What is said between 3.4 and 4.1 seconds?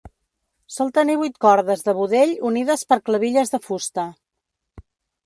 de fusta.